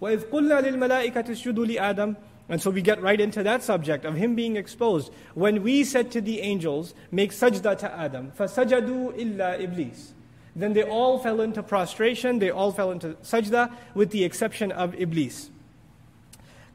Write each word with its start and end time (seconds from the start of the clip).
وَإِذْ 0.00 0.29
قُلْنَا 0.29 0.61
لِلْمَلَائِكَةِ 0.61 1.29
اسْجُدُوا 1.29 1.77
لِآدَمَ 1.77 2.15
and 2.51 2.61
so 2.61 2.69
we 2.69 2.81
get 2.81 3.01
right 3.01 3.19
into 3.19 3.43
that 3.43 3.63
subject 3.63 4.03
of 4.03 4.15
him 4.15 4.35
being 4.35 4.57
exposed. 4.57 5.09
When 5.35 5.63
we 5.63 5.85
said 5.85 6.11
to 6.11 6.21
the 6.21 6.41
angels, 6.41 6.93
make 7.09 7.31
sajda 7.31 7.77
to 7.77 7.89
Adam, 7.89 8.33
فَسَجَدُوا 8.37 9.17
إِلَّا 9.17 9.61
إِبْلِيسِ 9.61 10.09
Then 10.53 10.73
they 10.73 10.83
all 10.83 11.17
fell 11.17 11.39
into 11.39 11.63
prostration, 11.63 12.39
they 12.39 12.49
all 12.49 12.73
fell 12.73 12.91
into 12.91 13.13
sajda, 13.23 13.73
with 13.93 14.11
the 14.11 14.25
exception 14.25 14.73
of 14.73 14.93
Iblis. 14.99 15.49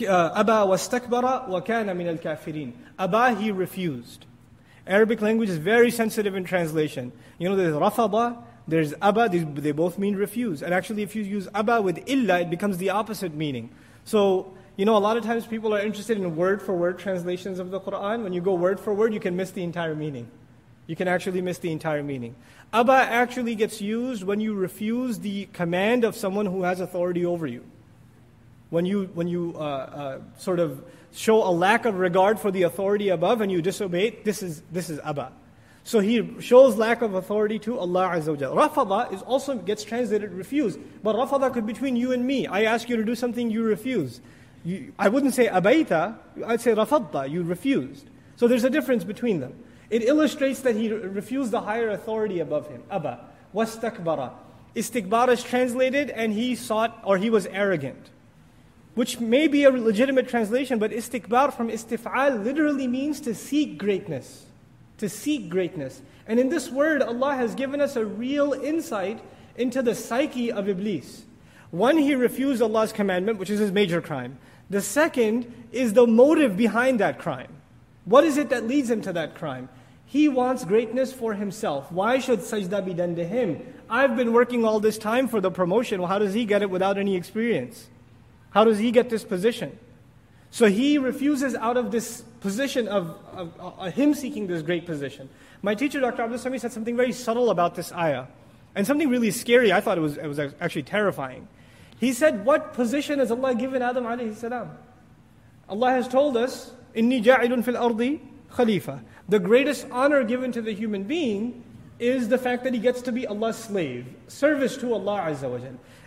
Aba 0.00 0.66
wastakbara 0.66 1.46
wa 1.46 1.60
kana 1.60 1.94
min 1.94 2.08
al-kafirin. 2.08 2.72
Aba, 2.98 3.36
he 3.36 3.52
refused. 3.52 4.26
Arabic 4.88 5.20
language 5.20 5.50
is 5.50 5.58
very 5.58 5.92
sensitive 5.92 6.34
in 6.34 6.42
translation. 6.42 7.12
You 7.38 7.48
know, 7.48 7.54
there's 7.54 7.74
rafada, 7.74 8.42
there's 8.70 8.94
aba, 9.02 9.28
they 9.28 9.72
both 9.72 9.98
mean 9.98 10.16
refuse. 10.16 10.62
And 10.62 10.72
actually, 10.72 11.02
if 11.02 11.14
you 11.14 11.22
use 11.22 11.48
aba 11.54 11.82
with 11.82 12.02
illa, 12.06 12.40
it 12.40 12.50
becomes 12.50 12.78
the 12.78 12.90
opposite 12.90 13.34
meaning. 13.34 13.70
So, 14.04 14.54
you 14.76 14.84
know, 14.84 14.96
a 14.96 14.98
lot 14.98 15.16
of 15.16 15.24
times 15.24 15.46
people 15.46 15.74
are 15.74 15.80
interested 15.80 16.16
in 16.16 16.36
word 16.36 16.62
for 16.62 16.74
word 16.74 16.98
translations 16.98 17.58
of 17.58 17.70
the 17.70 17.80
Quran. 17.80 18.22
When 18.22 18.32
you 18.32 18.40
go 18.40 18.54
word 18.54 18.80
for 18.80 18.94
word, 18.94 19.12
you 19.12 19.20
can 19.20 19.36
miss 19.36 19.50
the 19.50 19.62
entire 19.62 19.94
meaning. 19.94 20.28
You 20.86 20.96
can 20.96 21.08
actually 21.08 21.42
miss 21.42 21.58
the 21.58 21.70
entire 21.70 22.02
meaning. 22.02 22.34
Aba 22.72 22.92
actually 22.92 23.54
gets 23.54 23.80
used 23.80 24.22
when 24.22 24.40
you 24.40 24.54
refuse 24.54 25.18
the 25.18 25.46
command 25.52 26.04
of 26.04 26.16
someone 26.16 26.46
who 26.46 26.62
has 26.62 26.80
authority 26.80 27.26
over 27.26 27.46
you. 27.46 27.64
When 28.70 28.86
you, 28.86 29.10
when 29.14 29.26
you 29.26 29.54
uh, 29.56 29.60
uh, 29.60 30.18
sort 30.38 30.60
of 30.60 30.82
show 31.12 31.42
a 31.42 31.50
lack 31.50 31.84
of 31.84 31.98
regard 31.98 32.38
for 32.38 32.50
the 32.52 32.62
authority 32.62 33.08
above 33.08 33.40
and 33.40 33.50
you 33.50 33.60
disobey 33.60 34.10
this 34.22 34.42
is, 34.42 34.62
this 34.70 34.88
is 34.88 35.00
Aba. 35.00 35.32
So 35.84 36.00
he 36.00 36.40
shows 36.40 36.76
lack 36.76 37.02
of 37.02 37.14
authority 37.14 37.58
to 37.60 37.78
Allah 37.78 38.10
Azza 38.14 38.36
wa 38.36 38.68
Rafada 38.68 39.12
is 39.12 39.22
also 39.22 39.56
gets 39.56 39.82
translated 39.82 40.32
refuse. 40.32 40.78
But 41.02 41.16
rafada 41.16 41.52
could 41.52 41.66
be 41.66 41.72
between 41.72 41.96
you 41.96 42.12
and 42.12 42.26
me. 42.26 42.46
I 42.46 42.64
ask 42.64 42.88
you 42.88 42.96
to 42.96 43.04
do 43.04 43.14
something, 43.14 43.50
you 43.50 43.62
refuse. 43.62 44.20
You, 44.64 44.92
I 44.98 45.08
wouldn't 45.08 45.34
say 45.34 45.48
abaita, 45.48 46.16
I'd 46.46 46.60
say 46.60 46.72
rafadta, 46.74 47.30
you 47.30 47.42
refused. 47.42 48.10
So 48.36 48.46
there's 48.46 48.64
a 48.64 48.70
difference 48.70 49.04
between 49.04 49.40
them. 49.40 49.54
It 49.88 50.02
illustrates 50.02 50.60
that 50.60 50.76
he 50.76 50.92
refused 50.92 51.50
the 51.50 51.62
higher 51.62 51.90
authority 51.90 52.40
above 52.40 52.68
him. 52.68 52.82
Aba. 52.90 53.26
Wastakbara. 53.54 54.32
Istikbar 54.76 55.28
is 55.30 55.42
translated 55.42 56.10
and 56.10 56.32
he 56.32 56.54
sought, 56.54 57.00
or 57.04 57.18
he 57.18 57.30
was 57.30 57.46
arrogant. 57.46 58.10
Which 58.94 59.18
may 59.18 59.48
be 59.48 59.64
a 59.64 59.70
legitimate 59.70 60.28
translation, 60.28 60.78
but 60.78 60.90
istikbar 60.92 61.52
from 61.52 61.68
istif'al 61.68 62.44
literally 62.44 62.86
means 62.86 63.20
to 63.22 63.34
seek 63.34 63.78
greatness 63.78 64.46
to 65.00 65.08
seek 65.08 65.48
greatness. 65.50 66.00
And 66.26 66.38
in 66.38 66.48
this 66.48 66.70
word, 66.70 67.02
Allah 67.02 67.34
has 67.34 67.54
given 67.54 67.80
us 67.80 67.96
a 67.96 68.04
real 68.04 68.52
insight 68.52 69.20
into 69.56 69.82
the 69.82 69.94
psyche 69.94 70.52
of 70.52 70.68
Iblis. 70.68 71.24
One, 71.70 71.98
he 71.98 72.14
refused 72.14 72.62
Allah's 72.62 72.92
commandment, 72.92 73.38
which 73.38 73.50
is 73.50 73.60
his 73.60 73.72
major 73.72 74.00
crime. 74.00 74.38
The 74.70 74.80
second 74.80 75.52
is 75.72 75.92
the 75.92 76.06
motive 76.06 76.56
behind 76.56 77.00
that 77.00 77.18
crime. 77.18 77.52
What 78.04 78.24
is 78.24 78.38
it 78.38 78.50
that 78.50 78.66
leads 78.66 78.90
him 78.90 79.02
to 79.02 79.12
that 79.12 79.34
crime? 79.34 79.68
He 80.06 80.28
wants 80.28 80.64
greatness 80.64 81.12
for 81.12 81.34
himself. 81.34 81.90
Why 81.92 82.18
should 82.18 82.40
sajda 82.40 82.84
be 82.84 82.94
done 82.94 83.16
to 83.16 83.24
him? 83.24 83.62
I've 83.88 84.16
been 84.16 84.32
working 84.32 84.64
all 84.64 84.80
this 84.80 84.98
time 84.98 85.28
for 85.28 85.40
the 85.40 85.50
promotion. 85.50 86.00
Well, 86.00 86.08
how 86.08 86.18
does 86.18 86.34
he 86.34 86.44
get 86.44 86.62
it 86.62 86.70
without 86.70 86.98
any 86.98 87.16
experience? 87.16 87.88
How 88.50 88.64
does 88.64 88.78
he 88.78 88.90
get 88.90 89.10
this 89.10 89.24
position? 89.24 89.78
So 90.50 90.66
he 90.66 90.98
refuses 90.98 91.54
out 91.54 91.76
of 91.76 91.92
this 91.92 92.24
position 92.40 92.88
of, 92.88 93.16
of, 93.34 93.52
of 93.58 93.94
him 93.94 94.14
seeking 94.14 94.46
this 94.46 94.62
great 94.62 94.86
position. 94.86 95.28
My 95.62 95.74
teacher, 95.74 96.00
Dr. 96.00 96.22
Abdul 96.22 96.38
Sami, 96.38 96.58
said 96.58 96.72
something 96.72 96.96
very 96.96 97.12
subtle 97.12 97.50
about 97.50 97.74
this 97.74 97.92
ayah. 97.92 98.26
And 98.74 98.86
something 98.86 99.08
really 99.08 99.30
scary. 99.30 99.72
I 99.72 99.80
thought 99.80 99.98
it 99.98 100.00
was, 100.00 100.16
it 100.16 100.26
was 100.26 100.38
actually 100.38 100.84
terrifying. 100.84 101.48
He 101.98 102.12
said, 102.12 102.44
What 102.44 102.72
position 102.72 103.18
has 103.18 103.30
Allah 103.30 103.54
given 103.54 103.82
Adam 103.82 104.04
alayhi 104.04 104.34
salam? 104.34 104.70
Allah 105.68 105.90
has 105.90 106.08
told 106.08 106.36
us, 106.36 106.72
Inni 106.94 107.22
ja'ilun 107.22 107.64
fil 107.64 107.76
ardi 107.76 108.22
khalifa. 108.52 109.02
The 109.28 109.38
greatest 109.38 109.86
honor 109.90 110.24
given 110.24 110.50
to 110.52 110.62
the 110.62 110.72
human 110.72 111.04
being 111.04 111.62
is 112.00 112.28
the 112.28 112.38
fact 112.38 112.64
that 112.64 112.72
he 112.72 112.80
gets 112.80 113.02
to 113.02 113.12
be 113.12 113.26
Allah's 113.26 113.56
slave, 113.56 114.06
service 114.26 114.76
to 114.78 114.94
Allah 114.94 115.28
Azza 115.30 115.50
wa 115.50 115.58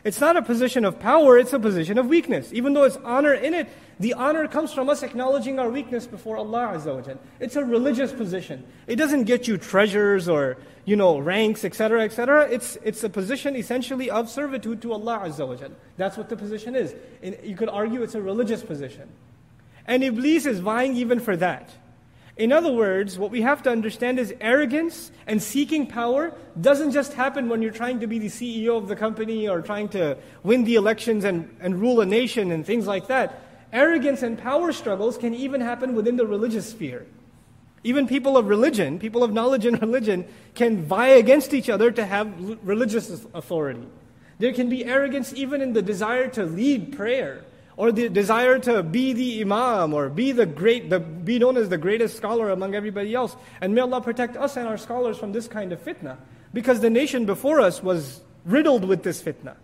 It's 0.03 0.19
not 0.19 0.35
a 0.35 0.41
position 0.41 0.85
of 0.85 0.99
power, 0.99 1.37
it's 1.37 1.53
a 1.53 1.59
position 1.59 1.97
of 1.97 2.07
weakness. 2.07 2.51
Even 2.51 2.73
though 2.73 2.83
it's 2.83 2.97
honor 3.03 3.33
in 3.33 3.53
it, 3.53 3.69
the 3.99 4.13
honor 4.13 4.47
comes 4.47 4.73
from 4.73 4.89
us 4.89 5.03
acknowledging 5.03 5.59
our 5.59 5.69
weakness 5.69 6.07
before 6.07 6.37
Allah 6.37 6.73
Azza 6.75 6.95
wa 6.95 7.13
It's 7.39 7.55
a 7.55 7.63
religious 7.63 8.11
position. 8.11 8.65
It 8.87 8.95
doesn't 8.95 9.25
get 9.25 9.47
you 9.47 9.57
treasures 9.57 10.27
or, 10.27 10.57
you 10.85 10.95
know, 10.95 11.19
ranks, 11.19 11.63
etc., 11.63 12.01
etc. 12.01 12.49
It's, 12.49 12.75
it's 12.83 13.03
a 13.03 13.09
position 13.09 13.55
essentially 13.55 14.09
of 14.09 14.29
servitude 14.29 14.81
to 14.81 14.93
Allah 14.93 15.21
Azza 15.25 15.47
wa 15.47 15.67
That's 15.97 16.17
what 16.17 16.27
the 16.27 16.35
position 16.35 16.75
is. 16.75 16.95
And 17.21 17.37
you 17.43 17.55
could 17.55 17.69
argue 17.69 18.01
it's 18.01 18.15
a 18.15 18.21
religious 18.21 18.63
position. 18.63 19.09
And 19.85 20.03
Iblis 20.03 20.47
is 20.47 20.59
vying 20.59 20.95
even 20.95 21.19
for 21.19 21.35
that. 21.37 21.69
In 22.35 22.51
other 22.51 22.71
words, 22.71 23.19
what 23.19 23.29
we 23.29 23.41
have 23.41 23.61
to 23.63 23.69
understand 23.69 24.17
is 24.17 24.33
arrogance 24.41 25.11
and 25.27 25.41
seeking 25.41 25.85
power 25.85 26.33
doesn't 26.59 26.91
just 26.91 27.13
happen 27.13 27.47
when 27.47 27.61
you're 27.61 27.71
trying 27.71 27.99
to 27.99 28.07
be 28.07 28.17
the 28.17 28.27
CEO 28.27 28.75
of 28.75 28.87
the 28.87 28.95
company 28.95 29.47
or 29.47 29.61
trying 29.61 29.87
to 29.89 30.17
win 30.41 30.63
the 30.63 30.75
elections 30.75 31.25
and, 31.25 31.55
and 31.59 31.79
rule 31.79 32.01
a 32.01 32.05
nation 32.05 32.51
and 32.51 32.65
things 32.65 32.87
like 32.87 33.07
that. 33.07 33.39
Arrogance 33.71 34.23
and 34.23 34.39
power 34.39 34.71
struggles 34.71 35.17
can 35.17 35.35
even 35.35 35.61
happen 35.61 35.93
within 35.93 36.15
the 36.15 36.25
religious 36.25 36.71
sphere. 36.71 37.05
Even 37.83 38.07
people 38.07 38.35
of 38.35 38.47
religion, 38.47 38.97
people 38.97 39.23
of 39.23 39.31
knowledge 39.31 39.65
and 39.65 39.79
religion, 39.81 40.25
can 40.55 40.81
vie 40.81 41.09
against 41.09 41.53
each 41.53 41.69
other 41.69 41.91
to 41.91 42.03
have 42.03 42.33
religious 42.63 43.25
authority. 43.35 43.85
There 44.39 44.53
can 44.53 44.69
be 44.69 44.85
arrogance 44.85 45.33
even 45.33 45.61
in 45.61 45.73
the 45.73 45.83
desire 45.83 46.27
to 46.29 46.45
lead 46.45 46.97
prayer 46.97 47.45
or 47.77 47.91
the 47.91 48.09
desire 48.09 48.59
to 48.59 48.83
be 48.83 49.13
the 49.13 49.41
imam 49.41 49.93
or 49.93 50.09
be 50.09 50.31
the 50.31 50.45
great 50.45 50.89
the, 50.89 50.99
be 50.99 51.39
known 51.39 51.57
as 51.57 51.69
the 51.69 51.77
greatest 51.77 52.17
scholar 52.17 52.49
among 52.49 52.75
everybody 52.75 53.13
else. 53.13 53.35
And 53.61 53.73
may 53.73 53.81
allah 53.81 54.01
protect 54.01 54.37
us 54.37 54.57
and 54.57 54.67
our 54.67 54.77
scholars 54.77 55.17
from 55.17 55.31
this 55.31 55.47
kind 55.47 55.71
of 55.71 55.83
fitna. 55.83 56.17
Because 56.53 56.81
the 56.81 56.89
nation 56.89 57.25
before 57.25 57.59
us 57.59 57.81
was 57.81 58.21
riddled 58.45 58.85
with 58.85 59.03
this 59.03 59.21
fitna. 59.21 59.55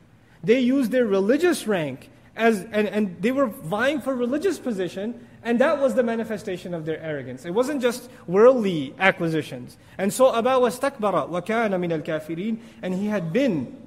They 0.43 0.59
used 0.59 0.91
their 0.91 1.05
religious 1.05 1.67
rank 1.67 2.09
as 2.35 2.65
and, 2.71 2.87
and 2.87 3.21
they 3.21 3.31
were 3.31 3.47
vying 3.47 4.01
for 4.01 4.15
religious 4.15 4.57
position 4.57 5.27
and 5.43 5.59
that 5.59 5.79
was 5.79 5.95
the 5.95 6.03
manifestation 6.03 6.73
of 6.73 6.85
their 6.85 6.99
arrogance. 7.01 7.45
It 7.45 7.51
wasn't 7.51 7.81
just 7.81 8.09
worldly 8.27 8.93
acquisitions. 8.99 9.77
And 9.97 10.11
so 10.11 10.27
aba 10.27 10.51
wastakbara 10.51 11.29
wa 11.29 11.41
kana 11.41 11.77
min 11.77 11.91
al-kafirin 11.91 12.59
and 12.81 12.93
he 12.93 13.07
had 13.07 13.31
been 13.31 13.77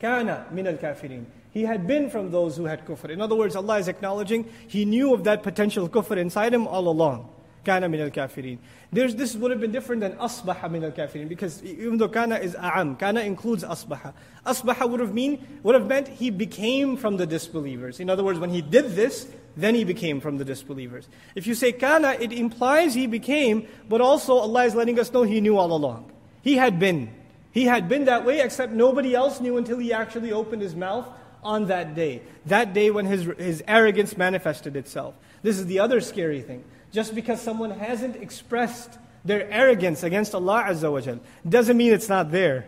kana 0.00 0.46
min 0.50 0.66
al-kafirin 0.66 1.26
he 1.52 1.62
had 1.62 1.86
been 1.86 2.08
from 2.08 2.30
those 2.30 2.56
who 2.56 2.64
had 2.64 2.86
kufr. 2.86 3.10
In 3.10 3.20
other 3.20 3.34
words, 3.34 3.54
Allah 3.54 3.78
is 3.78 3.86
acknowledging 3.86 4.50
He 4.66 4.84
knew 4.84 5.12
of 5.12 5.24
that 5.24 5.42
potential 5.42 5.88
kufr 5.88 6.16
inside 6.16 6.54
him 6.54 6.66
all 6.66 6.88
along. 6.88 7.28
Kana 7.64 7.88
min 7.88 8.00
al 8.00 8.10
kafirin. 8.10 8.58
There's, 8.90 9.14
this 9.14 9.36
would 9.36 9.50
have 9.50 9.60
been 9.60 9.70
different 9.70 10.00
than 10.00 10.14
asbaha 10.14 10.68
min 10.70 10.82
al 10.82 10.90
kafirin 10.90 11.28
because 11.28 11.62
even 11.62 11.98
though 11.98 12.08
kana 12.08 12.36
is 12.36 12.56
a'am, 12.56 12.96
kana 12.96 13.20
includes 13.20 13.62
asbaha. 13.64 14.14
Asbaha 14.46 14.90
would 14.90 14.98
have 15.00 15.14
mean 15.14 15.46
would 15.62 15.74
have 15.74 15.86
meant 15.86 16.08
he 16.08 16.30
became 16.30 16.96
from 16.96 17.18
the 17.18 17.26
disbelievers. 17.26 18.00
In 18.00 18.08
other 18.08 18.24
words, 18.24 18.40
when 18.40 18.50
he 18.50 18.62
did 18.62 18.96
this, 18.96 19.28
then 19.54 19.74
he 19.74 19.84
became 19.84 20.20
from 20.20 20.38
the 20.38 20.44
disbelievers. 20.44 21.06
If 21.34 21.46
you 21.46 21.54
say 21.54 21.70
kana, 21.72 22.16
it 22.18 22.32
implies 22.32 22.94
he 22.94 23.06
became, 23.06 23.68
but 23.90 24.00
also 24.00 24.38
Allah 24.38 24.64
is 24.64 24.74
letting 24.74 24.98
us 24.98 25.12
know 25.12 25.22
he 25.22 25.42
knew 25.42 25.58
all 25.58 25.72
along. 25.72 26.10
He 26.42 26.56
had 26.56 26.78
been. 26.78 27.10
He 27.52 27.66
had 27.66 27.86
been 27.86 28.06
that 28.06 28.24
way, 28.24 28.40
except 28.40 28.72
nobody 28.72 29.14
else 29.14 29.38
knew 29.38 29.58
until 29.58 29.76
he 29.76 29.92
actually 29.92 30.32
opened 30.32 30.62
his 30.62 30.74
mouth 30.74 31.06
on 31.42 31.66
that 31.66 31.94
day. 31.94 32.22
That 32.46 32.72
day 32.72 32.90
when 32.90 33.06
his, 33.06 33.24
his 33.38 33.62
arrogance 33.66 34.16
manifested 34.16 34.76
itself. 34.76 35.14
This 35.42 35.58
is 35.58 35.66
the 35.66 35.80
other 35.80 36.00
scary 36.00 36.40
thing. 36.40 36.64
Just 36.92 37.14
because 37.14 37.40
someone 37.40 37.70
hasn't 37.70 38.16
expressed 38.16 38.98
their 39.24 39.50
arrogance 39.50 40.02
against 40.02 40.34
Allah 40.34 40.64
Azza 40.68 40.92
wa 40.92 41.00
Jal, 41.00 41.20
doesn't 41.48 41.76
mean 41.76 41.92
it's 41.92 42.08
not 42.08 42.30
there. 42.30 42.66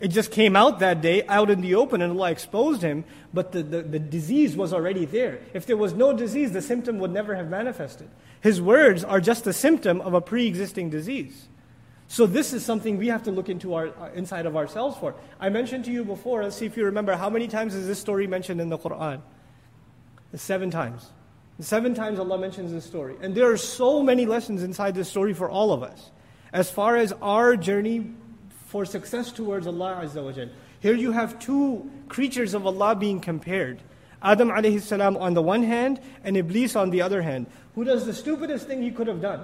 It 0.00 0.08
just 0.08 0.30
came 0.30 0.56
out 0.56 0.78
that 0.78 1.02
day, 1.02 1.26
out 1.26 1.50
in 1.50 1.60
the 1.60 1.74
open, 1.74 2.00
and 2.00 2.12
Allah 2.12 2.30
exposed 2.30 2.80
him, 2.80 3.04
but 3.34 3.52
the, 3.52 3.62
the, 3.62 3.82
the 3.82 3.98
disease 3.98 4.56
was 4.56 4.72
already 4.72 5.04
there. 5.04 5.40
If 5.52 5.66
there 5.66 5.76
was 5.76 5.92
no 5.92 6.14
disease, 6.14 6.52
the 6.52 6.62
symptom 6.62 6.98
would 7.00 7.10
never 7.10 7.34
have 7.36 7.50
manifested. 7.50 8.08
His 8.40 8.62
words 8.62 9.04
are 9.04 9.20
just 9.20 9.46
a 9.46 9.52
symptom 9.52 10.00
of 10.00 10.14
a 10.14 10.22
pre 10.22 10.46
existing 10.46 10.88
disease. 10.88 11.48
So 12.10 12.26
this 12.26 12.52
is 12.52 12.64
something 12.64 12.98
we 12.98 13.06
have 13.06 13.22
to 13.22 13.30
look 13.30 13.48
into 13.48 13.74
our 13.74 13.86
uh, 13.86 14.10
inside 14.14 14.44
of 14.44 14.56
ourselves 14.56 14.96
for. 14.98 15.14
I 15.38 15.48
mentioned 15.48 15.84
to 15.84 15.92
you 15.92 16.04
before, 16.04 16.42
let's 16.42 16.56
see 16.56 16.66
if 16.66 16.76
you 16.76 16.86
remember, 16.86 17.14
how 17.14 17.30
many 17.30 17.46
times 17.46 17.72
is 17.72 17.86
this 17.86 18.00
story 18.00 18.26
mentioned 18.26 18.60
in 18.60 18.68
the 18.68 18.76
Quran? 18.76 19.20
Seven 20.34 20.72
times. 20.72 21.08
Seven 21.60 21.94
times 21.94 22.18
Allah 22.18 22.36
mentions 22.36 22.72
this 22.72 22.84
story. 22.84 23.14
And 23.22 23.32
there 23.32 23.48
are 23.48 23.56
so 23.56 24.02
many 24.02 24.26
lessons 24.26 24.64
inside 24.64 24.96
this 24.96 25.08
story 25.08 25.32
for 25.32 25.48
all 25.48 25.72
of 25.72 25.84
us. 25.84 26.10
As 26.52 26.68
far 26.68 26.96
as 26.96 27.12
our 27.22 27.54
journey 27.54 28.10
for 28.66 28.84
success 28.84 29.30
towards 29.30 29.68
Allah 29.68 30.00
Azza 30.02 30.24
wa 30.24 30.32
Here 30.80 30.96
you 30.96 31.12
have 31.12 31.38
two 31.38 31.88
creatures 32.08 32.54
of 32.54 32.66
Allah 32.66 32.96
being 32.96 33.20
compared. 33.20 33.82
Adam 34.20 34.48
alayhi 34.48 34.80
salam 34.80 35.16
on 35.16 35.34
the 35.34 35.42
one 35.42 35.62
hand, 35.62 36.00
and 36.24 36.36
Iblis 36.36 36.74
on 36.74 36.90
the 36.90 37.02
other 37.02 37.22
hand, 37.22 37.46
who 37.76 37.84
does 37.84 38.04
the 38.04 38.12
stupidest 38.12 38.66
thing 38.66 38.82
he 38.82 38.90
could 38.90 39.06
have 39.06 39.20
done. 39.20 39.42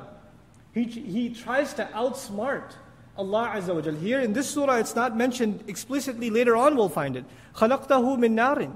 He, 0.75 0.83
he 0.83 1.29
tries 1.29 1.73
to 1.75 1.85
outsmart 1.93 2.73
Allah 3.17 3.53
Azza 3.55 3.75
wa 3.75 3.81
Jal. 3.81 3.95
Here 3.95 4.21
in 4.21 4.33
this 4.33 4.49
surah, 4.49 4.75
it's 4.75 4.95
not 4.95 5.17
mentioned 5.17 5.63
explicitly. 5.67 6.29
Later 6.29 6.55
on, 6.55 6.75
we'll 6.75 6.89
find 6.89 7.17
it. 7.17 7.25
خَلَقْتَهُ 7.55 8.17
مِن 8.17 8.33
نَارٍ 8.33 8.71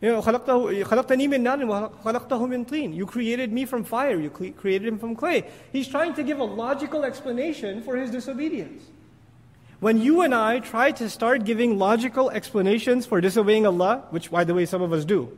You 0.00 0.12
know, 0.12 0.20
خلقتني 0.20 1.28
من 1.28 1.42
نار 1.42 1.64
وخلقته 1.64 2.46
من 2.46 2.66
طين. 2.66 2.94
You 2.94 3.06
created 3.06 3.52
me 3.52 3.64
from 3.64 3.84
fire, 3.84 4.20
you 4.20 4.28
created 4.28 4.86
him 4.86 4.98
from 4.98 5.16
clay. 5.16 5.44
He's 5.72 5.88
trying 5.88 6.12
to 6.14 6.22
give 6.22 6.40
a 6.40 6.44
logical 6.44 7.04
explanation 7.04 7.80
for 7.80 7.96
his 7.96 8.10
disobedience. 8.10 8.82
When 9.80 10.02
you 10.02 10.20
and 10.20 10.34
I 10.34 10.58
try 10.58 10.92
to 10.92 11.08
start 11.08 11.44
giving 11.44 11.78
logical 11.78 12.28
explanations 12.30 13.06
for 13.06 13.20
disobeying 13.22 13.66
Allah, 13.66 14.04
which 14.10 14.30
by 14.30 14.44
the 14.44 14.52
way 14.52 14.66
some 14.66 14.82
of 14.82 14.92
us 14.92 15.06
do, 15.06 15.36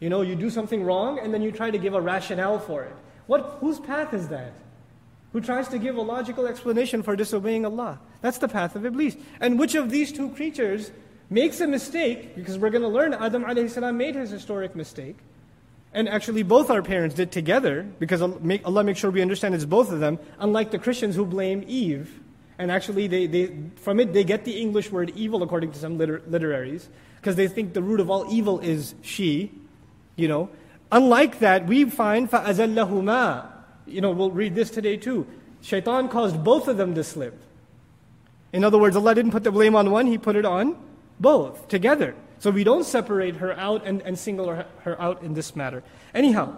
you 0.00 0.08
know, 0.08 0.22
you 0.22 0.34
do 0.34 0.50
something 0.50 0.82
wrong 0.82 1.20
and 1.20 1.32
then 1.32 1.42
you 1.42 1.52
try 1.52 1.70
to 1.70 1.78
give 1.78 1.94
a 1.94 2.00
rationale 2.00 2.58
for 2.58 2.82
it. 2.82 2.96
What, 3.26 3.58
whose 3.60 3.78
path 3.78 4.12
is 4.12 4.26
that? 4.28 4.54
Who 5.32 5.40
tries 5.40 5.66
to 5.68 5.78
give 5.78 5.96
a 5.96 6.02
logical 6.02 6.46
explanation 6.46 7.02
for 7.02 7.16
disobeying 7.16 7.66
Allah? 7.66 7.98
That's 8.20 8.38
the 8.38 8.46
path 8.46 8.76
of 8.76 8.86
Iblis. 8.86 9.16
And 9.40 9.58
which 9.58 9.74
of 9.74 9.90
these 9.90 10.12
two 10.12 10.30
creatures 10.30 10.92
makes 11.28 11.60
a 11.60 11.66
mistake, 11.66 12.36
because 12.36 12.56
we're 12.56 12.70
going 12.70 12.82
to 12.82 12.88
learn 12.88 13.14
Adam 13.14 13.44
alayhi 13.44 13.96
made 13.96 14.14
his 14.14 14.30
historic 14.30 14.76
mistake, 14.76 15.16
and 15.92 16.08
actually 16.08 16.44
both 16.44 16.70
our 16.70 16.82
parents 16.82 17.16
did 17.16 17.32
together, 17.32 17.82
because 17.98 18.22
Allah 18.22 18.84
makes 18.84 19.00
sure 19.00 19.10
we 19.10 19.22
understand 19.22 19.54
it's 19.54 19.64
both 19.64 19.90
of 19.90 19.98
them, 20.00 20.20
unlike 20.38 20.70
the 20.70 20.78
Christians 20.78 21.16
who 21.16 21.26
blame 21.26 21.64
Eve. 21.66 22.20
And 22.56 22.70
actually, 22.70 23.08
they, 23.08 23.26
they, 23.26 23.56
from 23.76 23.98
it, 23.98 24.12
they 24.12 24.22
get 24.22 24.44
the 24.44 24.60
English 24.60 24.92
word 24.92 25.10
evil, 25.16 25.42
according 25.42 25.72
to 25.72 25.78
some 25.80 25.98
liter- 25.98 26.22
literaries, 26.28 26.88
because 27.16 27.34
they 27.34 27.48
think 27.48 27.74
the 27.74 27.82
root 27.82 27.98
of 27.98 28.08
all 28.08 28.32
evil 28.32 28.60
is 28.60 28.94
she, 29.02 29.50
you 30.14 30.28
know. 30.28 30.50
Unlike 30.92 31.40
that, 31.40 31.66
we 31.66 31.90
find 31.90 32.30
فَأَزَلَّهُمَا 32.30 33.47
you 33.89 34.01
know, 34.01 34.11
we'll 34.11 34.31
read 34.31 34.55
this 34.55 34.69
today 34.69 34.97
too. 34.97 35.27
Shaitan 35.61 36.09
caused 36.09 36.43
both 36.43 36.67
of 36.67 36.77
them 36.77 36.95
to 36.95 37.03
slip. 37.03 37.37
In 38.53 38.63
other 38.63 38.77
words, 38.77 38.95
Allah 38.95 39.13
didn't 39.13 39.31
put 39.31 39.43
the 39.43 39.51
blame 39.51 39.75
on 39.75 39.91
one, 39.91 40.07
He 40.07 40.17
put 40.17 40.35
it 40.35 40.45
on 40.45 40.77
both 41.19 41.67
together. 41.67 42.15
So 42.39 42.51
we 42.51 42.63
don't 42.63 42.85
separate 42.85 43.35
her 43.37 43.53
out 43.53 43.85
and, 43.85 44.01
and 44.03 44.17
single 44.17 44.47
her, 44.47 44.65
her 44.83 44.99
out 45.01 45.21
in 45.23 45.33
this 45.33 45.55
matter. 45.55 45.83
Anyhow, 46.13 46.55